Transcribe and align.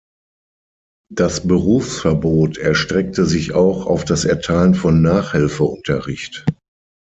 Das 1.13 1.47
Berufsverbot 1.47 2.57
erstreckte 2.57 3.27
sich 3.27 3.53
auch 3.53 3.85
auf 3.85 4.03
das 4.03 4.25
Erteilen 4.25 4.73
von 4.73 5.03
Nachhilfeunterricht. 5.03 6.43